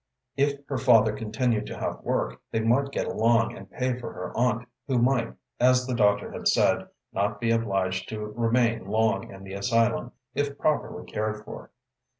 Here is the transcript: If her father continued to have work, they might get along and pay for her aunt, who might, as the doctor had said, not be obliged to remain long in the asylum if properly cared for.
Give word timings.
If 0.35 0.59
her 0.67 0.79
father 0.79 1.13
continued 1.13 1.67
to 1.67 1.77
have 1.77 1.99
work, 2.01 2.41
they 2.49 2.59
might 2.59 2.89
get 2.91 3.05
along 3.05 3.55
and 3.55 3.69
pay 3.69 3.99
for 3.99 4.11
her 4.13 4.35
aunt, 4.35 4.67
who 4.87 4.97
might, 4.97 5.35
as 5.59 5.85
the 5.85 5.93
doctor 5.93 6.31
had 6.31 6.47
said, 6.47 6.87
not 7.13 7.39
be 7.39 7.51
obliged 7.51 8.09
to 8.09 8.19
remain 8.25 8.85
long 8.87 9.29
in 9.31 9.43
the 9.43 9.53
asylum 9.53 10.13
if 10.33 10.57
properly 10.57 11.05
cared 11.05 11.45
for. 11.45 11.69